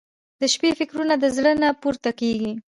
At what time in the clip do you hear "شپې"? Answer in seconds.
0.53-0.69